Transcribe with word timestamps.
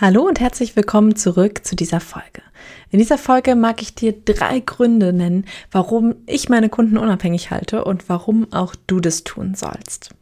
Hallo 0.00 0.22
und 0.22 0.40
herzlich 0.40 0.76
willkommen 0.76 1.14
zurück 1.14 1.62
zu 1.62 1.76
dieser 1.76 2.00
Folge. 2.00 2.40
In 2.88 3.00
dieser 3.00 3.18
Folge 3.18 3.54
mag 3.54 3.82
ich 3.82 3.94
dir 3.94 4.14
drei 4.14 4.60
Gründe 4.60 5.12
nennen, 5.12 5.44
warum 5.70 6.14
ich 6.24 6.48
meine 6.48 6.70
Kunden 6.70 6.96
unabhängig 6.96 7.50
halte 7.50 7.84
und 7.84 8.08
warum 8.08 8.50
auch 8.50 8.74
du 8.86 9.00
das 9.00 9.24
tun 9.24 9.54
sollst. 9.54 10.14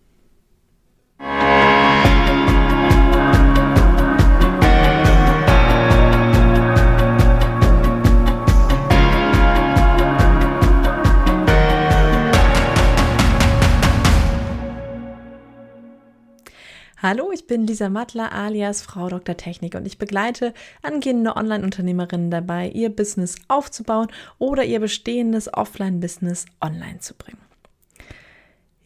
Hallo, 17.11 17.33
ich 17.33 17.47
bin 17.47 17.67
Lisa 17.67 17.89
Mattler 17.89 18.33
alias 18.33 18.83
Frau 18.83 19.09
Dr. 19.09 19.35
Technik 19.35 19.75
und 19.75 19.87
ich 19.87 19.97
begleite 19.97 20.53
angehende 20.83 21.37
Online-Unternehmerinnen 21.37 22.31
dabei, 22.31 22.69
ihr 22.69 22.91
Business 22.91 23.37
aufzubauen 23.49 24.09
oder 24.37 24.63
ihr 24.63 24.79
bestehendes 24.79 25.51
Offline-Business 25.55 26.45
online 26.61 26.99
zu 26.99 27.15
bringen. 27.15 27.48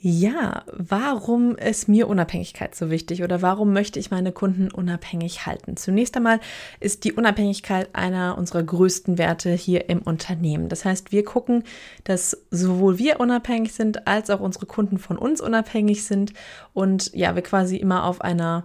Ja, 0.04 0.64
warum 0.72 1.54
ist 1.54 1.86
mir 1.86 2.08
Unabhängigkeit 2.08 2.74
so 2.74 2.90
wichtig 2.90 3.22
oder 3.22 3.40
warum 3.40 3.72
möchte 3.72 4.00
ich 4.00 4.10
meine 4.10 4.32
Kunden 4.32 4.68
unabhängig 4.68 5.46
halten? 5.46 5.76
Zunächst 5.76 6.16
einmal 6.16 6.40
ist 6.80 7.04
die 7.04 7.12
Unabhängigkeit 7.12 7.88
einer 7.92 8.36
unserer 8.36 8.64
größten 8.64 9.16
Werte 9.16 9.52
hier 9.52 9.88
im 9.88 10.02
Unternehmen. 10.02 10.68
Das 10.68 10.84
heißt, 10.84 11.12
wir 11.12 11.24
gucken, 11.24 11.62
dass 12.02 12.36
sowohl 12.50 12.98
wir 12.98 13.20
unabhängig 13.20 13.74
sind, 13.74 14.08
als 14.08 14.28
auch 14.30 14.40
unsere 14.40 14.66
Kunden 14.66 14.98
von 14.98 15.16
uns 15.16 15.40
unabhängig 15.40 16.02
sind 16.04 16.32
und 16.72 17.14
ja, 17.14 17.36
wir 17.36 17.42
quasi 17.42 17.76
immer 17.76 18.02
auf 18.04 18.22
einer 18.22 18.64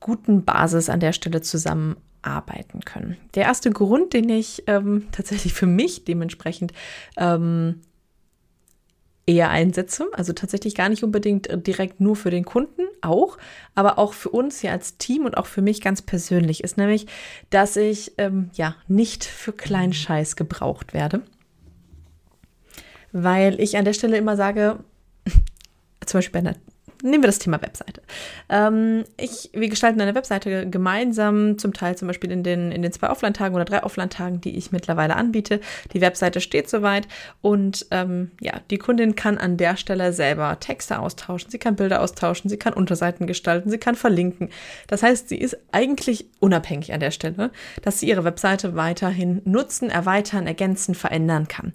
guten 0.00 0.44
Basis 0.44 0.88
an 0.88 0.98
der 0.98 1.12
Stelle 1.12 1.40
zusammenarbeiten 1.40 2.80
können. 2.80 3.16
Der 3.36 3.44
erste 3.44 3.70
Grund, 3.70 4.12
den 4.12 4.28
ich 4.28 4.64
ähm, 4.66 5.06
tatsächlich 5.12 5.54
für 5.54 5.66
mich 5.66 6.04
dementsprechend 6.04 6.72
ähm, 7.16 7.82
eher 9.26 9.50
einsetze. 9.50 10.06
Also 10.12 10.32
tatsächlich 10.32 10.74
gar 10.74 10.88
nicht 10.88 11.02
unbedingt 11.02 11.46
äh, 11.48 11.58
direkt 11.58 12.00
nur 12.00 12.16
für 12.16 12.30
den 12.30 12.44
Kunden, 12.44 12.82
auch, 13.00 13.38
aber 13.74 13.98
auch 13.98 14.12
für 14.12 14.30
uns 14.30 14.60
hier 14.60 14.72
als 14.72 14.98
Team 14.98 15.24
und 15.24 15.36
auch 15.36 15.46
für 15.46 15.62
mich 15.62 15.80
ganz 15.80 16.02
persönlich 16.02 16.62
ist 16.64 16.76
nämlich, 16.76 17.06
dass 17.50 17.76
ich 17.76 18.12
ähm, 18.18 18.50
ja 18.54 18.76
nicht 18.88 19.24
für 19.24 19.52
Kleinscheiß 19.52 20.36
gebraucht 20.36 20.94
werde. 20.94 21.22
Weil 23.12 23.60
ich 23.60 23.76
an 23.76 23.84
der 23.84 23.92
Stelle 23.92 24.16
immer 24.16 24.36
sage, 24.36 24.80
zum 26.04 26.18
Beispiel 26.18 26.42
bei 26.42 26.48
einer 26.50 26.56
nehmen 27.04 27.22
wir 27.22 27.28
das 27.28 27.38
Thema 27.38 27.60
Webseite. 27.60 28.02
Ähm, 28.48 29.04
ich, 29.16 29.50
wir 29.52 29.68
gestalten 29.68 30.00
eine 30.00 30.14
Webseite 30.14 30.68
gemeinsam, 30.68 31.58
zum 31.58 31.72
Teil 31.72 31.96
zum 31.96 32.08
Beispiel 32.08 32.30
in 32.30 32.42
den, 32.42 32.72
in 32.72 32.82
den 32.82 32.92
zwei 32.92 33.10
Offline-Tagen 33.10 33.54
oder 33.54 33.64
drei 33.64 33.82
Offline-Tagen, 33.82 34.40
die 34.40 34.56
ich 34.56 34.72
mittlerweile 34.72 35.16
anbiete. 35.16 35.60
Die 35.92 36.00
Webseite 36.00 36.40
steht 36.40 36.68
soweit 36.68 37.06
und 37.42 37.86
ähm, 37.90 38.30
ja, 38.40 38.60
die 38.70 38.78
Kundin 38.78 39.14
kann 39.14 39.38
an 39.38 39.56
der 39.56 39.76
Stelle 39.76 40.12
selber 40.12 40.58
Texte 40.60 40.98
austauschen, 40.98 41.50
sie 41.50 41.58
kann 41.58 41.76
Bilder 41.76 42.00
austauschen, 42.00 42.48
sie 42.48 42.56
kann 42.56 42.72
Unterseiten 42.72 43.26
gestalten, 43.26 43.70
sie 43.70 43.78
kann 43.78 43.94
verlinken. 43.94 44.50
Das 44.86 45.02
heißt, 45.02 45.28
sie 45.28 45.38
ist 45.38 45.56
eigentlich 45.72 46.26
unabhängig 46.40 46.92
an 46.92 47.00
der 47.00 47.10
Stelle, 47.10 47.50
dass 47.82 48.00
sie 48.00 48.08
ihre 48.08 48.24
Webseite 48.24 48.74
weiterhin 48.76 49.42
nutzen, 49.44 49.90
erweitern, 49.90 50.46
ergänzen, 50.46 50.94
verändern 50.94 51.48
kann. 51.48 51.72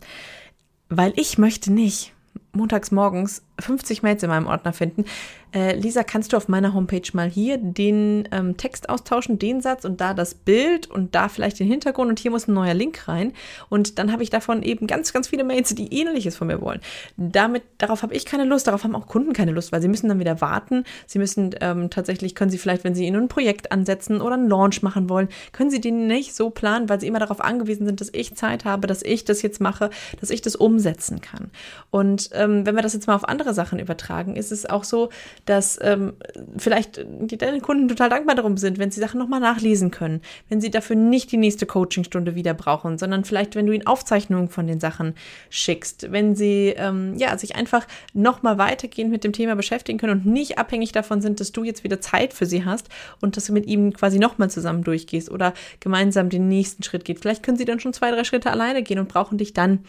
Weil 0.90 1.14
ich 1.16 1.38
möchte 1.38 1.72
nicht 1.72 2.14
montags 2.52 2.92
morgens 2.92 3.44
50 3.62 4.04
Mails 4.04 4.24
in 4.24 4.30
meinem 4.30 4.48
Ordner 4.48 4.74
finden. 4.74 5.06
Äh, 5.52 5.76
Lisa, 5.76 6.04
kannst 6.04 6.32
du 6.32 6.38
auf 6.38 6.48
meiner 6.48 6.76
Homepage 6.76 7.10
mal 7.14 7.28
hier 7.28 7.58
den 7.58 8.28
ähm, 8.32 8.56
Text 8.58 8.88
austauschen, 8.88 9.40
den 9.40 9.62
Satz 9.62 9.84
und 9.84 10.00
da 10.00 10.14
das 10.14 10.36
Bild 10.36 10.88
und 10.88 11.16
da 11.16 11.28
vielleicht 11.28 11.60
den 11.60 11.68
Hintergrund 11.68 12.10
und 12.10 12.20
hier 12.20 12.30
muss 12.30 12.48
ein 12.48 12.54
neuer 12.54 12.76
Link 12.76 13.08
rein. 13.08 13.34
Und 13.68 13.98
dann 13.98 14.12
habe 14.12 14.22
ich 14.22 14.30
davon 14.30 14.62
eben 14.62 14.86
ganz, 14.86 15.12
ganz 15.12 15.28
viele 15.28 15.44
Mails, 15.44 15.74
die 15.74 15.92
ähnliches 15.92 16.36
von 16.36 16.48
mir 16.48 16.62
wollen. 16.62 16.82
Damit, 17.18 17.64
darauf 17.80 18.04
habe 18.04 18.14
ich 18.14 18.26
keine 18.26 18.44
Lust, 18.44 18.68
darauf 18.68 18.84
haben 18.84 18.96
auch 18.96 19.08
Kunden 19.08 19.34
keine 19.34 19.52
Lust, 19.52 19.72
weil 19.72 19.82
sie 19.82 19.88
müssen 19.88 20.08
dann 20.08 20.20
wieder 20.20 20.40
warten. 20.40 20.84
Sie 21.08 21.18
müssen 21.18 21.56
ähm, 21.62 21.90
tatsächlich, 21.90 22.36
können 22.36 22.52
sie 22.52 22.60
vielleicht, 22.60 22.84
wenn 22.84 22.94
sie 22.94 23.08
in 23.08 23.16
ein 23.16 23.28
Projekt 23.28 23.72
ansetzen 23.72 24.22
oder 24.22 24.36
einen 24.36 24.50
Launch 24.50 24.84
machen 24.84 25.10
wollen, 25.10 25.30
können 25.52 25.72
sie 25.72 25.82
den 25.82 26.06
nicht 26.06 26.36
so 26.36 26.52
planen, 26.52 26.90
weil 26.90 27.00
sie 27.00 27.08
immer 27.08 27.20
darauf 27.20 27.42
angewiesen 27.42 27.88
sind, 27.88 28.02
dass 28.02 28.10
ich 28.14 28.36
Zeit 28.36 28.66
habe, 28.66 28.86
dass 28.86 29.02
ich 29.02 29.26
das 29.26 29.42
jetzt 29.42 29.60
mache, 29.60 29.90
dass 30.20 30.30
ich 30.30 30.42
das 30.42 30.56
umsetzen 30.56 31.22
kann. 31.22 31.50
Und 31.90 32.30
ähm, 32.34 32.68
wenn 32.68 32.76
wir 32.76 32.84
das 32.84 32.94
jetzt 32.94 33.08
mal 33.08 33.16
auf 33.16 33.28
andere 33.28 33.49
andere 33.50 33.54
Sachen 33.54 33.80
übertragen, 33.80 34.36
ist 34.36 34.52
es 34.52 34.66
auch 34.66 34.84
so, 34.84 35.10
dass 35.46 35.80
ähm, 35.82 36.14
vielleicht 36.58 37.06
die, 37.08 37.38
deine 37.38 37.60
Kunden 37.62 37.88
total 37.88 38.10
dankbar 38.10 38.36
darum 38.36 38.58
sind, 38.58 38.78
wenn 38.78 38.92
sie 38.92 39.00
Sachen 39.00 39.20
nochmal 39.20 39.40
nachlesen 39.40 39.92
können, 39.92 40.22
wenn 40.50 40.62
sie 40.62 40.70
dafür 40.70 40.96
nicht 40.96 41.32
die 41.32 41.38
nächste 41.38 41.66
Coachingstunde 41.66 42.36
wieder 42.36 42.54
brauchen, 42.54 42.98
sondern 42.98 43.26
vielleicht, 43.26 43.56
wenn 43.56 43.66
du 43.66 43.74
ihnen 43.74 43.88
Aufzeichnungen 43.88 44.50
von 44.50 44.68
den 44.68 44.80
Sachen 44.80 45.16
schickst, 45.50 46.12
wenn 46.12 46.36
sie 46.36 46.74
ähm, 46.78 47.16
ja, 47.18 47.38
sich 47.38 47.56
einfach 47.56 47.88
nochmal 48.14 48.58
weitergehend 48.58 49.12
mit 49.12 49.24
dem 49.24 49.34
Thema 49.34 49.56
beschäftigen 49.56 49.98
können 49.98 50.22
und 50.22 50.26
nicht 50.26 50.58
abhängig 50.58 50.92
davon 50.92 51.22
sind, 51.22 51.40
dass 51.40 51.52
du 51.52 51.64
jetzt 51.64 51.84
wieder 51.84 52.00
Zeit 52.00 52.34
für 52.34 52.46
sie 52.46 52.66
hast 52.66 52.90
und 53.22 53.36
dass 53.36 53.46
du 53.46 53.54
mit 53.54 53.66
ihnen 53.66 53.94
quasi 53.94 54.20
nochmal 54.20 54.50
zusammen 54.50 54.84
durchgehst 54.84 55.32
oder 55.32 55.54
gemeinsam 55.80 56.30
den 56.30 56.48
nächsten 56.48 56.84
Schritt 56.84 57.06
geht. 57.06 57.20
Vielleicht 57.20 57.44
können 57.44 57.58
sie 57.58 57.66
dann 57.66 57.80
schon 57.80 57.94
zwei, 57.94 58.12
drei 58.12 58.24
Schritte 58.24 58.52
alleine 58.52 58.84
gehen 58.84 59.00
und 59.00 59.10
brauchen 59.10 59.38
dich 59.38 59.54
dann 59.54 59.80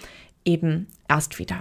eben 0.44 0.86
erst 1.08 1.38
wieder. 1.38 1.60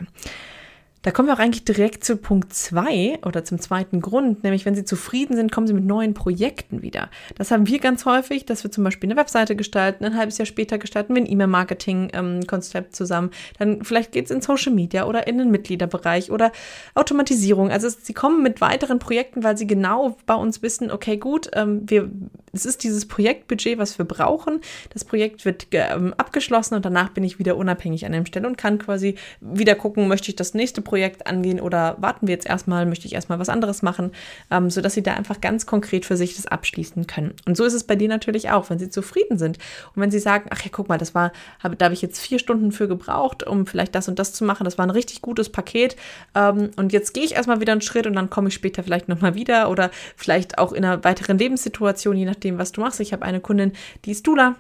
Da 1.02 1.12
kommen 1.12 1.30
wir 1.30 1.34
auch 1.34 1.40
eigentlich 1.40 1.64
direkt 1.64 2.04
zu 2.04 2.18
Punkt 2.18 2.54
zwei 2.54 3.20
oder 3.26 3.46
zum 3.46 3.58
zweiten 3.60 4.02
Grund, 4.02 4.44
nämlich 4.44 4.66
wenn 4.66 4.76
Sie 4.76 4.84
zufrieden 4.84 5.36
sind, 5.36 5.50
kommen 5.50 5.66
Sie 5.66 5.74
mit 5.74 5.86
neuen 5.86 6.14
Projekten 6.14 6.82
wieder. 6.82 7.10
Das 7.38 7.52
haben 7.52 7.68
wir 7.68 7.80
ganz 7.80 8.06
häufig, 8.06 8.46
dass 8.46 8.64
wir 8.66 8.72
zum 8.72 8.84
Beispiel 8.84 9.10
eine 9.10 9.18
Webseite 9.18 9.56
gestalten, 9.56 10.04
ein 10.04 10.18
halbes 10.18 10.38
Jahr 10.38 10.46
später 10.46 10.78
gestalten 10.78 11.16
wir 11.16 11.22
ein 11.22 11.32
E-Mail-Marketing-Konzept 11.32 12.88
ähm, 12.88 12.94
zusammen. 12.94 13.32
Dann 13.58 13.84
vielleicht 13.86 14.12
geht 14.12 14.26
es 14.26 14.32
in 14.32 14.42
Social 14.42 14.74
Media 14.74 15.06
oder 15.06 15.26
in 15.26 15.38
den 15.38 15.52
Mitgliederbereich 15.52 16.32
oder 16.32 16.52
Automatisierung. 16.96 17.72
Also 17.72 17.88
Sie 17.90 18.14
kommen 18.14 18.44
mit 18.44 18.60
weiteren 18.60 19.00
Projekten, 19.00 19.44
weil 19.44 19.58
Sie 19.58 19.68
genau 19.68 20.18
bei 20.26 20.36
uns 20.36 20.62
wissen, 20.62 20.92
okay, 20.92 21.16
gut, 21.16 21.50
ähm, 21.54 21.84
wir, 21.90 22.10
es 22.54 22.66
ist 22.66 22.84
dieses 22.84 23.08
Projektbudget, 23.08 23.78
was 23.78 23.98
wir 23.98 24.06
brauchen. 24.06 24.62
Das 24.92 25.06
Projekt 25.06 25.46
wird 25.46 25.68
ähm, 25.72 26.14
abgeschlossen 26.18 26.76
und 26.76 26.86
danach 26.86 27.10
bin 27.10 27.24
ich 27.24 27.40
wieder 27.40 27.58
unabhängig 27.58 28.06
an 28.06 28.12
der 28.12 28.26
Stelle 28.26 28.48
und 28.48 28.58
kann 28.58 28.78
quasi 28.80 29.16
wieder 29.42 29.76
gucken, 29.76 30.08
möchte 30.08 30.30
ich 30.30 30.36
das 30.36 30.54
nächste 30.54 30.82
Projekt 30.82 31.28
angehen 31.28 31.60
oder 31.60 31.98
warten 32.00 32.28
wir 32.28 32.34
jetzt 32.34 32.48
erstmal, 32.48 32.86
möchte 32.86 33.08
ich 33.08 33.14
erstmal 33.14 33.40
was 33.40 33.50
anderes 33.50 33.82
machen, 33.82 34.12
ähm, 34.52 34.70
sodass 34.70 34.94
sie 34.94 35.04
da 35.04 35.14
einfach 35.14 35.42
ganz 35.42 35.66
konkret 35.66 36.06
für 36.06 36.18
sich 36.18 36.36
das 36.36 36.48
abschließen 36.48 37.08
können. 37.08 37.34
Und 37.46 37.58
so 37.58 37.64
ist 37.66 37.74
es 37.74 37.84
bei 37.84 37.96
dir 37.96 38.10
natürlich 38.10 38.50
auch, 38.50 38.70
wenn 38.70 38.80
sie 38.80 38.90
zufrieden 38.90 39.38
sind 39.38 39.58
und 39.96 40.02
wenn 40.02 40.12
sie 40.12 40.20
sagen, 40.20 40.50
ach 40.52 40.62
ja, 40.62 40.70
guck 40.72 40.90
mal, 40.90 40.98
das 40.98 41.16
war, 41.16 41.32
hab, 41.64 41.78
da 41.78 41.86
habe 41.86 41.94
ich 41.94 42.02
jetzt 42.02 42.20
vier 42.20 42.40
Stunden 42.40 42.72
für 42.72 42.88
gebraucht, 42.88 43.46
um 43.46 43.66
vielleicht 43.66 43.96
das 43.96 44.08
und 44.08 44.20
das 44.20 44.34
zu 44.34 44.44
machen, 44.44 44.64
das 44.64 44.78
war 44.78 44.86
ein 44.86 44.92
richtig 44.92 45.22
gutes 45.22 45.50
Paket 45.50 45.96
ähm, 46.36 46.72
und 46.76 46.94
jetzt 46.94 47.14
gehe 47.14 47.24
ich 47.24 47.36
erstmal 47.36 47.62
wieder 47.62 47.72
einen 47.72 47.82
Schritt 47.82 48.08
und 48.08 48.14
dann 48.14 48.30
komme 48.30 48.50
ich 48.50 48.54
später 48.54 48.84
vielleicht 48.84 49.08
nochmal 49.08 49.36
wieder 49.36 49.70
oder 49.70 49.92
vielleicht 50.16 50.58
auch 50.58 50.74
in 50.74 50.86
einer 50.86 51.04
weiteren 51.04 51.38
Lebenssituation, 51.38 52.18
je 52.18 52.26
nachdem, 52.26 52.39
was 52.58 52.72
du 52.72 52.82
machst. 52.82 53.00
Ich 53.00 53.14
habe 53.14 53.24
eine 53.24 53.40
Kundin, 53.40 53.74
die 54.06 54.12
ist 54.12 54.26
Dula, 54.26 54.56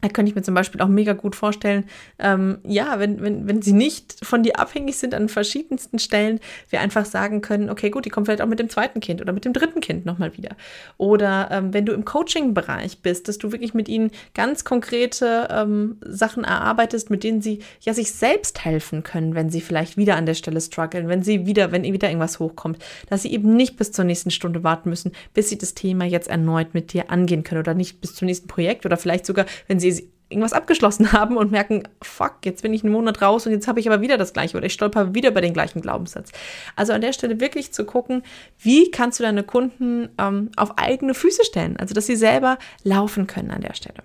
da 0.00 0.08
könnte 0.08 0.30
ich 0.30 0.36
mir 0.36 0.42
zum 0.42 0.54
Beispiel 0.54 0.80
auch 0.80 0.88
mega 0.88 1.12
gut 1.12 1.34
vorstellen, 1.34 1.84
ähm, 2.18 2.58
ja, 2.64 3.00
wenn, 3.00 3.20
wenn, 3.20 3.48
wenn 3.48 3.62
sie 3.62 3.72
nicht 3.72 4.16
von 4.22 4.42
dir 4.42 4.58
abhängig 4.58 4.96
sind 4.96 5.14
an 5.14 5.28
verschiedensten 5.28 5.98
Stellen, 5.98 6.38
wir 6.70 6.80
einfach 6.80 7.04
sagen 7.04 7.40
können, 7.40 7.68
okay, 7.68 7.90
gut, 7.90 8.04
die 8.04 8.10
kommen 8.10 8.26
vielleicht 8.26 8.42
auch 8.42 8.46
mit 8.46 8.60
dem 8.60 8.68
zweiten 8.68 9.00
Kind 9.00 9.20
oder 9.20 9.32
mit 9.32 9.44
dem 9.44 9.52
dritten 9.52 9.80
Kind 9.80 10.06
nochmal 10.06 10.36
wieder. 10.36 10.50
Oder 10.98 11.48
ähm, 11.50 11.74
wenn 11.74 11.84
du 11.84 11.92
im 11.92 12.04
Coaching-Bereich 12.04 13.02
bist, 13.02 13.26
dass 13.26 13.38
du 13.38 13.50
wirklich 13.50 13.74
mit 13.74 13.88
ihnen 13.88 14.12
ganz 14.34 14.64
konkrete 14.64 15.48
ähm, 15.50 15.96
Sachen 16.06 16.44
erarbeitest, 16.44 17.10
mit 17.10 17.24
denen 17.24 17.42
sie 17.42 17.60
ja 17.80 17.92
sich 17.92 18.12
selbst 18.12 18.64
helfen 18.64 19.02
können, 19.02 19.34
wenn 19.34 19.50
sie 19.50 19.60
vielleicht 19.60 19.96
wieder 19.96 20.14
an 20.16 20.26
der 20.26 20.34
Stelle 20.34 20.60
strugglen, 20.60 21.08
wenn 21.08 21.22
sie 21.22 21.46
wieder, 21.46 21.72
wenn 21.72 21.82
wieder 21.82 22.08
irgendwas 22.08 22.38
hochkommt, 22.38 22.78
dass 23.10 23.22
sie 23.22 23.32
eben 23.32 23.56
nicht 23.56 23.76
bis 23.76 23.90
zur 23.90 24.04
nächsten 24.04 24.30
Stunde 24.30 24.62
warten 24.62 24.90
müssen, 24.90 25.10
bis 25.34 25.48
sie 25.48 25.58
das 25.58 25.74
Thema 25.74 26.04
jetzt 26.04 26.28
erneut 26.28 26.74
mit 26.74 26.92
dir 26.92 27.10
angehen 27.10 27.42
können 27.42 27.60
oder 27.60 27.74
nicht 27.74 28.00
bis 28.00 28.14
zum 28.14 28.26
nächsten 28.26 28.46
Projekt 28.46 28.86
oder 28.86 28.96
vielleicht 28.96 29.26
sogar, 29.26 29.46
wenn 29.66 29.80
sie 29.80 29.87
sie 29.87 29.87
irgendwas 30.28 30.52
abgeschlossen 30.52 31.12
haben 31.12 31.36
und 31.36 31.50
merken, 31.50 31.84
fuck, 32.02 32.36
jetzt 32.44 32.62
bin 32.62 32.72
ich 32.74 32.84
einen 32.84 32.92
Monat 32.92 33.22
raus 33.22 33.46
und 33.46 33.52
jetzt 33.52 33.68
habe 33.68 33.80
ich 33.80 33.88
aber 33.88 34.00
wieder 34.00 34.18
das 34.18 34.32
gleiche 34.32 34.56
oder 34.56 34.66
ich 34.66 34.72
stolper 34.72 35.14
wieder 35.14 35.30
über 35.30 35.40
den 35.40 35.54
gleichen 35.54 35.80
Glaubenssatz. 35.80 36.32
Also 36.76 36.92
an 36.92 37.00
der 37.00 37.12
Stelle 37.12 37.40
wirklich 37.40 37.72
zu 37.72 37.84
gucken, 37.84 38.22
wie 38.58 38.90
kannst 38.90 39.18
du 39.18 39.24
deine 39.24 39.42
Kunden 39.42 40.08
ähm, 40.18 40.50
auf 40.56 40.78
eigene 40.78 41.14
Füße 41.14 41.44
stellen, 41.44 41.76
also 41.76 41.94
dass 41.94 42.06
sie 42.06 42.16
selber 42.16 42.58
laufen 42.84 43.26
können 43.26 43.50
an 43.50 43.60
der 43.60 43.74
Stelle. 43.74 44.02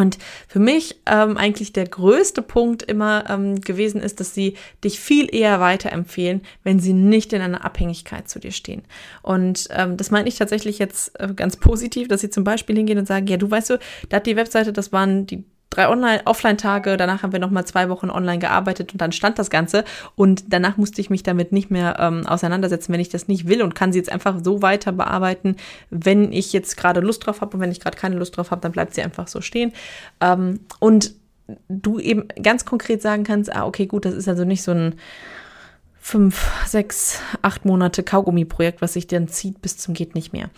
Und 0.00 0.16
für 0.48 0.60
mich 0.60 0.98
ähm, 1.04 1.36
eigentlich 1.36 1.74
der 1.74 1.86
größte 1.86 2.40
Punkt 2.40 2.82
immer 2.82 3.28
ähm, 3.28 3.60
gewesen 3.60 4.00
ist, 4.00 4.18
dass 4.18 4.34
sie 4.34 4.54
dich 4.82 4.98
viel 4.98 5.32
eher 5.32 5.60
weiterempfehlen, 5.60 6.40
wenn 6.64 6.80
sie 6.80 6.94
nicht 6.94 7.34
in 7.34 7.42
einer 7.42 7.66
Abhängigkeit 7.66 8.26
zu 8.26 8.40
dir 8.40 8.50
stehen. 8.50 8.82
Und 9.20 9.68
ähm, 9.70 9.98
das 9.98 10.10
meine 10.10 10.28
ich 10.28 10.38
tatsächlich 10.38 10.78
jetzt 10.78 11.20
äh, 11.20 11.34
ganz 11.34 11.58
positiv, 11.58 12.08
dass 12.08 12.22
sie 12.22 12.30
zum 12.30 12.44
Beispiel 12.44 12.76
hingehen 12.76 12.98
und 12.98 13.06
sagen, 13.06 13.26
ja, 13.26 13.36
du 13.36 13.50
weißt 13.50 13.70
du, 13.70 13.78
da 14.08 14.16
hat 14.16 14.26
die 14.26 14.36
Webseite, 14.36 14.72
das 14.72 14.90
waren 14.90 15.26
die 15.26 15.44
drei 15.70 15.88
Offline-Tage, 16.24 16.96
danach 16.96 17.22
haben 17.22 17.32
wir 17.32 17.38
nochmal 17.38 17.64
zwei 17.64 17.88
Wochen 17.88 18.10
online 18.10 18.40
gearbeitet 18.40 18.92
und 18.92 19.00
dann 19.00 19.12
stand 19.12 19.38
das 19.38 19.50
Ganze. 19.50 19.84
Und 20.16 20.52
danach 20.52 20.76
musste 20.76 21.00
ich 21.00 21.10
mich 21.10 21.22
damit 21.22 21.52
nicht 21.52 21.70
mehr 21.70 21.96
ähm, 22.00 22.26
auseinandersetzen, 22.26 22.92
wenn 22.92 23.00
ich 23.00 23.08
das 23.08 23.28
nicht 23.28 23.46
will 23.48 23.62
und 23.62 23.74
kann 23.76 23.92
sie 23.92 23.98
jetzt 23.98 24.10
einfach 24.10 24.40
so 24.42 24.62
weiter 24.62 24.90
bearbeiten, 24.90 25.56
wenn 25.90 26.32
ich 26.32 26.52
jetzt 26.52 26.76
gerade 26.76 27.00
Lust 27.00 27.24
drauf 27.24 27.40
habe 27.40 27.56
und 27.56 27.60
wenn 27.60 27.70
ich 27.70 27.80
gerade 27.80 27.96
keine 27.96 28.16
Lust 28.16 28.36
drauf 28.36 28.50
habe, 28.50 28.60
dann 28.60 28.72
bleibt 28.72 28.94
sie 28.94 29.02
einfach 29.02 29.28
so 29.28 29.40
stehen. 29.40 29.72
Ähm, 30.20 30.60
und 30.80 31.14
du 31.68 31.98
eben 31.98 32.26
ganz 32.42 32.64
konkret 32.64 33.00
sagen 33.00 33.24
kannst, 33.24 33.54
ah, 33.54 33.64
okay, 33.64 33.86
gut, 33.86 34.04
das 34.04 34.14
ist 34.14 34.28
also 34.28 34.44
nicht 34.44 34.62
so 34.62 34.72
ein 34.72 34.94
fünf, 36.00 36.50
sechs, 36.66 37.20
acht 37.42 37.64
Monate 37.64 38.02
Kaugummi-Projekt, 38.02 38.82
was 38.82 38.94
sich 38.94 39.06
dann 39.06 39.28
zieht 39.28 39.62
bis 39.62 39.76
zum 39.76 39.94
geht 39.94 40.14
nicht 40.14 40.32
mehr. 40.32 40.50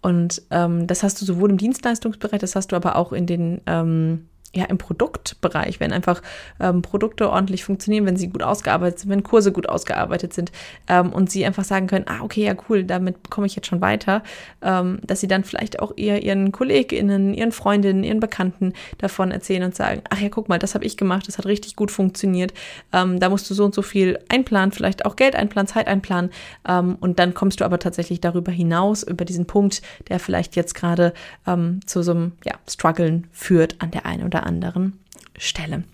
Und 0.00 0.42
ähm, 0.50 0.86
das 0.86 1.02
hast 1.02 1.20
du 1.20 1.26
sowohl 1.26 1.50
im 1.50 1.58
Dienstleistungsbereich, 1.58 2.40
das 2.40 2.56
hast 2.56 2.72
du 2.72 2.76
aber 2.76 2.96
auch 2.96 3.12
in 3.12 3.26
den 3.26 3.60
ähm, 3.66 4.28
ja, 4.54 4.64
im 4.64 4.78
Produktbereich, 4.78 5.80
wenn 5.80 5.92
einfach 5.92 6.22
ähm, 6.60 6.82
Produkte 6.82 7.28
ordentlich 7.30 7.64
funktionieren, 7.64 8.06
wenn 8.06 8.16
sie 8.16 8.28
gut 8.28 8.42
ausgearbeitet 8.42 9.00
sind, 9.00 9.10
wenn 9.10 9.22
Kurse 9.22 9.52
gut 9.52 9.68
ausgearbeitet 9.68 10.32
sind 10.32 10.52
ähm, 10.88 11.12
und 11.12 11.30
sie 11.30 11.44
einfach 11.44 11.64
sagen 11.64 11.86
können, 11.86 12.06
ah, 12.08 12.22
okay, 12.22 12.44
ja, 12.44 12.54
cool, 12.68 12.84
damit 12.84 13.30
komme 13.30 13.46
ich 13.46 13.56
jetzt 13.56 13.66
schon 13.66 13.80
weiter, 13.80 14.22
ähm, 14.62 15.00
dass 15.04 15.20
sie 15.20 15.28
dann 15.28 15.44
vielleicht 15.44 15.80
auch 15.80 15.92
eher 15.96 16.22
ihren 16.22 16.52
KollegInnen, 16.52 17.34
ihren 17.34 17.52
Freundinnen, 17.52 18.04
ihren 18.04 18.20
Bekannten 18.20 18.72
davon 18.98 19.30
erzählen 19.30 19.64
und 19.64 19.74
sagen, 19.74 20.02
ach 20.10 20.20
ja, 20.20 20.28
guck 20.28 20.48
mal, 20.48 20.58
das 20.58 20.74
habe 20.74 20.84
ich 20.84 20.96
gemacht, 20.96 21.26
das 21.26 21.38
hat 21.38 21.46
richtig 21.46 21.74
gut 21.76 21.90
funktioniert, 21.90 22.54
ähm, 22.92 23.18
da 23.18 23.28
musst 23.28 23.50
du 23.50 23.54
so 23.54 23.64
und 23.64 23.74
so 23.74 23.82
viel 23.82 24.18
einplanen, 24.28 24.72
vielleicht 24.72 25.04
auch 25.04 25.16
Geld 25.16 25.34
einplanen, 25.34 25.66
Zeit 25.66 25.88
einplanen 25.88 26.30
ähm, 26.68 26.96
und 27.00 27.18
dann 27.18 27.34
kommst 27.34 27.60
du 27.60 27.64
aber 27.64 27.78
tatsächlich 27.78 28.20
darüber 28.20 28.52
hinaus, 28.52 29.02
über 29.02 29.24
diesen 29.24 29.46
Punkt, 29.46 29.82
der 30.08 30.20
vielleicht 30.20 30.54
jetzt 30.54 30.74
gerade 30.74 31.12
ähm, 31.46 31.80
zu 31.86 32.02
so 32.02 32.12
einem, 32.12 32.32
ja, 32.44 32.54
Struggeln 32.68 33.26
führt 33.32 33.80
an 33.80 33.90
der 33.90 34.06
einen 34.06 34.24
oder 34.24 34.43
anderen 34.44 34.98
Stelle. 35.36 35.84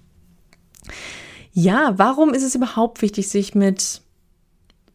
Ja, 1.53 1.95
warum 1.97 2.35
ist 2.35 2.43
es 2.43 2.55
überhaupt 2.55 3.03
wichtig, 3.03 3.29
sich 3.29 3.55
mit 3.55 4.03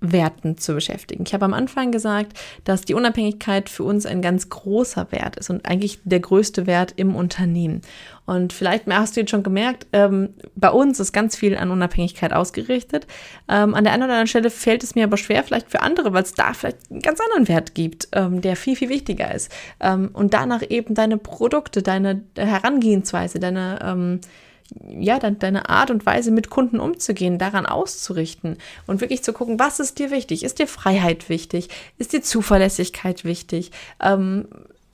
Werten 0.02 0.58
zu 0.58 0.74
beschäftigen. 0.74 1.24
Ich 1.26 1.34
habe 1.34 1.46
am 1.46 1.54
Anfang 1.54 1.92
gesagt, 1.92 2.38
dass 2.64 2.82
die 2.82 2.94
Unabhängigkeit 2.94 3.70
für 3.70 3.84
uns 3.84 4.06
ein 4.06 4.22
ganz 4.22 4.50
großer 4.50 5.12
Wert 5.12 5.38
ist 5.38 5.50
und 5.50 5.66
eigentlich 5.66 6.00
der 6.04 6.20
größte 6.20 6.68
Wert 6.68 6.94
im 6.96 7.16
Unternehmen. 7.16 7.82
Und 8.26 8.54
vielleicht 8.54 8.88
hast 8.88 9.16
du 9.16 9.22
jetzt 9.22 9.30
schon 9.30 9.44
gemerkt, 9.44 9.86
ähm, 9.94 10.30
bei 10.56 10.70
uns 10.70 11.00
ist 11.00 11.14
ganz 11.14 11.36
viel 11.36 11.56
an 11.56 11.72
Unabhängigkeit 11.72 12.34
ausgerichtet. 12.34 13.06
Ähm, 13.48 13.76
an 13.76 13.84
der 13.84 13.94
einen 13.94 14.04
oder 14.04 14.14
anderen 14.14 14.28
Stelle 14.28 14.50
fällt 14.50 14.84
es 14.84 14.96
mir 14.96 15.04
aber 15.04 15.18
schwer, 15.18 15.44
vielleicht 15.44 15.70
für 15.70 15.82
andere, 15.82 16.14
weil 16.14 16.24
es 16.24 16.34
da 16.34 16.54
vielleicht 16.54 16.90
einen 16.90 17.02
ganz 17.02 17.20
anderen 17.20 17.48
Wert 17.48 17.76
gibt, 17.76 18.08
ähm, 18.14 18.42
der 18.42 18.56
viel, 18.56 18.76
viel 18.76 18.90
wichtiger 18.90 19.34
ist. 19.34 19.52
Ähm, 19.80 20.10
und 20.14 20.34
danach 20.34 20.64
eben 20.68 20.96
deine 20.96 21.18
Produkte, 21.18 21.84
deine 21.84 22.24
Herangehensweise, 22.36 23.40
deine 23.40 23.80
ähm, 23.84 24.22
ja, 25.00 25.20
deine 25.20 25.70
Art 25.70 25.92
und 25.92 26.06
Weise 26.06 26.32
mit 26.32 26.50
Kunden 26.50 26.80
umzugehen, 26.80 27.38
daran 27.38 27.66
auszurichten 27.66 28.58
und 28.88 29.02
wirklich 29.02 29.24
zu 29.24 29.32
gucken, 29.32 29.60
was 29.60 29.80
ist 29.80 30.00
dir 30.00 30.12
wichtig? 30.12 30.44
Ist 30.44 30.60
dir 30.60 30.68
Freiheit 30.68 31.30
wichtig? 31.30 31.70
Ist 31.98 32.14
dir 32.14 32.22
Zuverlässigkeit 32.22 33.26
wichtig? 33.26 33.72
Ähm, 34.02 34.48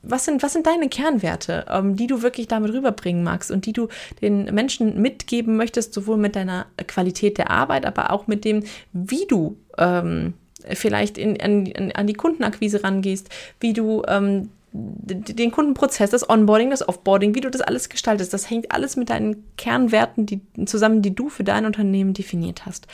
was 0.03 0.25
sind, 0.25 0.41
was 0.41 0.53
sind 0.53 0.65
deine 0.65 0.89
Kernwerte, 0.89 1.65
ähm, 1.69 1.95
die 1.95 2.07
du 2.07 2.21
wirklich 2.21 2.47
damit 2.47 2.73
rüberbringen 2.73 3.23
magst 3.23 3.51
und 3.51 3.65
die 3.65 3.73
du 3.73 3.87
den 4.21 4.45
Menschen 4.45 5.01
mitgeben 5.01 5.57
möchtest, 5.57 5.93
sowohl 5.93 6.17
mit 6.17 6.35
deiner 6.35 6.65
Qualität 6.87 7.37
der 7.37 7.51
Arbeit, 7.51 7.85
aber 7.85 8.11
auch 8.11 8.27
mit 8.27 8.43
dem, 8.43 8.63
wie 8.93 9.25
du 9.27 9.57
ähm, 9.77 10.33
vielleicht 10.73 11.17
in, 11.17 11.39
an, 11.39 11.91
an 11.93 12.07
die 12.07 12.13
Kundenakquise 12.13 12.83
rangehst, 12.83 13.29
wie 13.59 13.73
du 13.73 14.03
ähm, 14.07 14.49
den 14.73 15.51
Kundenprozess, 15.51 16.11
das 16.11 16.29
Onboarding, 16.29 16.69
das 16.69 16.87
Offboarding, 16.87 17.35
wie 17.35 17.41
du 17.41 17.51
das 17.51 17.61
alles 17.61 17.89
gestaltest, 17.89 18.33
das 18.33 18.49
hängt 18.49 18.71
alles 18.71 18.95
mit 18.95 19.09
deinen 19.09 19.43
Kernwerten 19.57 20.25
die, 20.25 20.39
zusammen, 20.65 21.01
die 21.01 21.13
du 21.13 21.27
für 21.27 21.43
dein 21.43 21.65
Unternehmen 21.65 22.13
definiert 22.13 22.65
hast. 22.65 22.87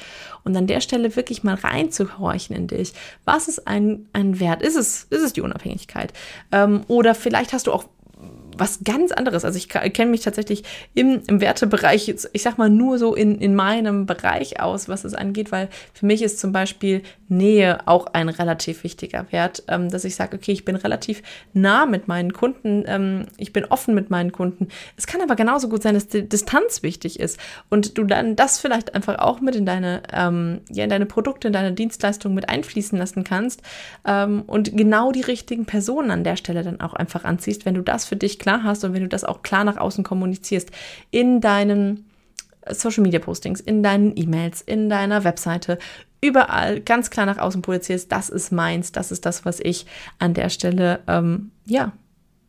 Und 0.44 0.56
an 0.58 0.66
der 0.66 0.82
Stelle 0.82 1.16
wirklich 1.16 1.44
mal 1.44 1.54
reinzuhorchen 1.54 2.56
in 2.56 2.68
dich. 2.68 2.94
Was 3.26 3.48
ist 3.48 3.68
ein, 3.68 4.08
ein 4.12 4.40
Wert? 4.40 4.64
Ist 4.64 4.76
es, 4.76 5.04
ist 5.12 5.22
es 5.22 5.34
die 5.34 5.42
Unabhängigkeit? 5.42 6.14
Ähm, 6.52 6.82
oder 6.88 7.14
vielleicht 7.14 7.54
hast 7.54 7.68
du 7.68 7.74
auch 7.74 7.86
was 8.60 8.80
ganz 8.84 9.12
anderes. 9.12 9.46
Also 9.46 9.58
ich 9.58 9.70
kenne 9.70 10.12
mich 10.12 10.22
tatsächlich 10.22 10.64
im, 10.94 11.22
im 11.28 11.42
Wertebereich, 11.42 12.14
ich 12.32 12.42
sag 12.42 12.58
mal 12.58 12.70
nur 12.70 12.98
so 12.98 13.16
in, 13.16 13.40
in 13.40 13.56
meinem 13.56 14.06
Bereich 14.06 14.60
aus, 14.62 14.90
was 14.90 15.04
es 15.04 15.14
angeht, 15.14 15.52
weil 15.52 15.70
für 15.94 16.06
mich 16.06 16.22
ist 16.22 16.40
zum 16.40 16.52
Beispiel 16.52 17.02
Nähe 17.30 17.80
auch 17.88 18.08
ein 18.08 18.30
relativ 18.30 18.84
wichtiger 18.84 19.26
Wert, 19.32 19.64
ähm, 19.68 19.90
dass 19.90 20.06
ich 20.06 20.16
sage, 20.16 20.38
okay, 20.38 20.52
ich 20.52 20.66
bin 20.66 20.76
relativ 20.76 21.22
nah 21.54 21.86
mit 21.86 22.08
meinen 22.08 22.34
Kunden, 22.34 22.84
ähm, 22.88 23.26
ich 23.38 23.54
bin 23.54 23.66
offen 23.66 23.94
mit 23.94 24.10
meinen 24.10 24.32
Kunden. 24.32 24.70
Es 24.96 25.08
kann 25.08 25.22
aber 25.22 25.36
genauso 25.36 25.70
gut 25.70 25.84
sein, 25.84 25.96
dass 25.96 26.08
die 26.08 26.28
Distanz 26.28 26.84
wichtig 26.84 27.20
ist 27.20 27.40
und 27.70 27.98
du 27.98 28.06
dann 28.06 28.36
das 28.36 28.60
vielleicht 28.60 28.96
einfach 28.96 29.20
auch 29.20 29.42
mit 29.42 29.56
in 29.56 29.66
deine, 29.66 30.04
ähm, 30.14 30.62
ja, 30.72 30.86
in 30.86 30.90
deine 30.90 31.06
Produkte, 31.06 31.48
in 31.48 31.54
deine 31.54 31.74
Dienstleistungen 31.74 32.36
mit 32.36 32.50
einfließen 32.50 32.98
lassen 32.98 33.24
kannst 33.24 33.62
ähm, 34.06 34.44
und 34.48 34.76
genau 34.78 35.12
die 35.12 35.22
richtigen 35.22 35.66
Personen 35.66 36.12
an 36.12 36.24
der 36.24 36.38
Stelle 36.38 36.64
dann 36.64 36.80
auch 36.80 36.94
einfach 36.94 37.26
anziehst, 37.26 37.66
wenn 37.66 37.76
du 37.76 37.82
das 37.82 38.06
für 38.06 38.16
dich 38.16 38.40
klar 38.40 38.47
hast 38.64 38.84
und 38.84 38.94
wenn 38.94 39.04
du 39.04 39.10
das 39.10 39.24
auch 39.24 39.42
klar 39.42 39.64
nach 39.64 39.78
außen 39.78 40.04
kommunizierst 40.04 40.72
in 41.12 41.42
deinen 41.42 42.06
Social 42.70 43.04
Media 43.04 43.20
Postings, 43.20 43.60
in 43.60 43.84
deinen 43.84 44.16
E-Mails, 44.16 44.62
in 44.62 44.90
deiner 44.90 45.24
Webseite, 45.24 45.78
überall 46.22 46.82
ganz 46.82 47.10
klar 47.10 47.26
nach 47.26 47.38
außen 47.38 47.62
projizierst, 47.62 48.12
das 48.12 48.30
ist 48.30 48.52
meins, 48.52 48.92
das 48.92 49.12
ist 49.12 49.26
das, 49.26 49.46
was 49.46 49.60
ich 49.60 49.86
an 50.20 50.34
der 50.34 50.50
Stelle, 50.50 51.00
ähm, 51.08 51.52
ja, 51.66 51.94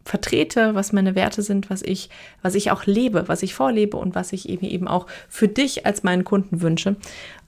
vertrete, 0.08 0.75
was 0.75 0.94
meine 0.94 1.14
Werte 1.14 1.43
sind, 1.43 1.69
was 1.69 1.82
ich, 1.82 2.08
was 2.40 2.55
ich 2.55 2.70
auch 2.70 2.87
lebe, 2.87 3.28
was 3.28 3.43
ich 3.43 3.55
vorlebe 3.55 3.99
und 3.99 4.14
was 4.14 4.32
ich 4.32 4.49
eben 4.49 4.64
eben 4.64 4.88
auch 4.88 5.06
für 5.28 5.49
dich 5.49 5.84
als 5.84 6.02
meinen 6.02 6.25
Kunden 6.25 6.62
wünsche. 6.62 6.96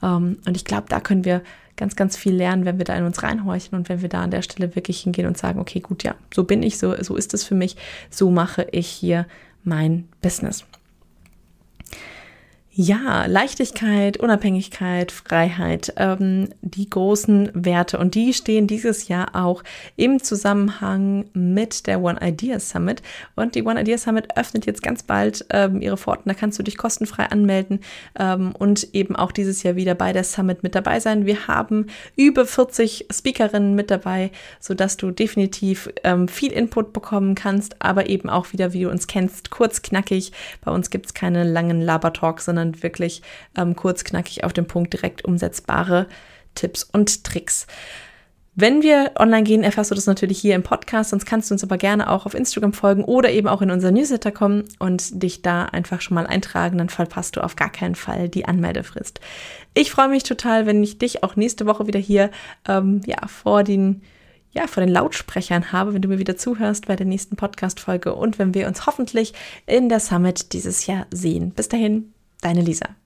Ähm, 0.02 0.36
und 0.46 0.56
ich 0.56 0.66
glaube, 0.66 0.84
da 0.90 1.00
können 1.00 1.24
wir 1.24 1.40
ganz, 1.76 1.96
ganz 1.96 2.18
viel 2.18 2.34
lernen, 2.34 2.66
wenn 2.66 2.76
wir 2.76 2.84
da 2.84 2.94
in 2.94 3.04
uns 3.04 3.22
reinhorchen 3.22 3.78
und 3.78 3.88
wenn 3.88 4.02
wir 4.02 4.10
da 4.10 4.20
an 4.20 4.30
der 4.30 4.42
Stelle 4.42 4.76
wirklich 4.76 5.00
hingehen 5.00 5.26
und 5.26 5.38
sagen, 5.38 5.58
okay, 5.58 5.80
gut, 5.80 6.04
ja, 6.04 6.14
so 6.34 6.44
bin 6.44 6.62
ich, 6.62 6.76
so, 6.76 6.94
so 7.02 7.16
ist 7.16 7.32
es 7.32 7.44
für 7.44 7.54
mich, 7.54 7.76
so 8.10 8.30
mache 8.30 8.66
ich 8.72 8.88
hier 8.88 9.26
mein 9.64 10.06
Business. 10.20 10.66
Ja, 12.72 13.26
Leichtigkeit, 13.26 14.18
Unabhängigkeit, 14.18 15.10
Freiheit, 15.10 15.92
ähm, 15.96 16.50
die 16.62 16.88
großen 16.88 17.50
Werte. 17.52 17.98
Und 17.98 18.14
die 18.14 18.32
stehen 18.32 18.68
dieses 18.68 19.08
Jahr 19.08 19.34
auch 19.34 19.64
im 19.96 20.22
Zusammenhang 20.22 21.24
mit 21.32 21.88
der 21.88 22.00
One 22.00 22.20
Idea 22.22 22.60
Summit. 22.60 23.02
Und 23.34 23.56
die 23.56 23.64
One 23.64 23.80
Idea 23.80 23.98
Summit 23.98 24.36
öffnet 24.36 24.66
jetzt 24.66 24.84
ganz 24.84 25.02
bald 25.02 25.44
ähm, 25.50 25.82
ihre 25.82 25.96
Pforten. 25.96 26.28
Da 26.28 26.34
kannst 26.34 26.60
du 26.60 26.62
dich 26.62 26.76
kostenfrei 26.76 27.24
anmelden 27.24 27.80
ähm, 28.16 28.54
und 28.56 28.94
eben 28.94 29.16
auch 29.16 29.32
dieses 29.32 29.64
Jahr 29.64 29.74
wieder 29.74 29.96
bei 29.96 30.12
der 30.12 30.22
Summit 30.22 30.62
mit 30.62 30.76
dabei 30.76 31.00
sein. 31.00 31.26
Wir 31.26 31.48
haben 31.48 31.86
über 32.14 32.46
40 32.46 33.06
Speakerinnen 33.10 33.74
mit 33.74 33.90
dabei, 33.90 34.30
sodass 34.60 34.96
du 34.96 35.10
definitiv 35.10 35.90
ähm, 36.04 36.28
viel 36.28 36.52
Input 36.52 36.92
bekommen 36.92 37.34
kannst, 37.34 37.82
aber 37.82 38.08
eben 38.08 38.30
auch 38.30 38.52
wieder, 38.52 38.72
wie 38.72 38.82
du 38.82 38.90
uns 38.90 39.08
kennst, 39.08 39.50
kurz, 39.50 39.82
knackig. 39.82 40.30
Bei 40.60 40.70
uns 40.70 40.90
gibt 40.90 41.06
es 41.06 41.14
keine 41.14 41.42
langen 41.42 41.80
Labertalks, 41.80 42.44
sondern 42.44 42.59
und 42.60 42.82
wirklich 42.82 43.22
ähm, 43.56 43.76
kurz, 43.76 44.04
knackig 44.04 44.44
auf 44.44 44.52
den 44.52 44.66
Punkt 44.66 44.92
direkt 44.92 45.24
umsetzbare 45.24 46.06
Tipps 46.54 46.84
und 46.84 47.24
Tricks. 47.24 47.66
Wenn 48.56 48.82
wir 48.82 49.12
online 49.16 49.44
gehen, 49.44 49.62
erfährst 49.62 49.92
du 49.92 49.94
das 49.94 50.06
natürlich 50.06 50.38
hier 50.38 50.56
im 50.56 50.64
Podcast, 50.64 51.10
sonst 51.10 51.24
kannst 51.24 51.50
du 51.50 51.54
uns 51.54 51.62
aber 51.62 51.78
gerne 51.78 52.10
auch 52.10 52.26
auf 52.26 52.34
Instagram 52.34 52.72
folgen 52.72 53.04
oder 53.04 53.30
eben 53.30 53.46
auch 53.46 53.62
in 53.62 53.70
unser 53.70 53.92
Newsletter 53.92 54.32
kommen 54.32 54.64
und 54.80 55.22
dich 55.22 55.40
da 55.40 55.66
einfach 55.66 56.00
schon 56.00 56.16
mal 56.16 56.26
eintragen, 56.26 56.76
dann 56.76 56.88
verpasst 56.88 57.36
du 57.36 57.44
auf 57.44 57.54
gar 57.54 57.70
keinen 57.70 57.94
Fall 57.94 58.28
die 58.28 58.44
Anmeldefrist. 58.44 59.20
Ich 59.72 59.92
freue 59.92 60.08
mich 60.08 60.24
total, 60.24 60.66
wenn 60.66 60.82
ich 60.82 60.98
dich 60.98 61.22
auch 61.22 61.36
nächste 61.36 61.64
Woche 61.66 61.86
wieder 61.86 62.00
hier 62.00 62.30
ähm, 62.68 63.02
ja, 63.06 63.26
vor 63.28 63.62
den 63.62 64.02
ja, 64.52 64.66
vor 64.66 64.84
den 64.84 64.92
Lautsprechern 64.92 65.70
habe, 65.70 65.94
wenn 65.94 66.02
du 66.02 66.08
mir 66.08 66.18
wieder 66.18 66.36
zuhörst 66.36 66.88
bei 66.88 66.96
der 66.96 67.06
nächsten 67.06 67.36
Podcast-Folge 67.36 68.16
und 68.16 68.40
wenn 68.40 68.52
wir 68.52 68.66
uns 68.66 68.84
hoffentlich 68.84 69.32
in 69.66 69.88
der 69.88 70.00
Summit 70.00 70.52
dieses 70.52 70.86
Jahr 70.86 71.06
sehen. 71.12 71.52
Bis 71.52 71.68
dahin, 71.68 72.12
Deine 72.40 72.62
Lisa. 72.62 72.96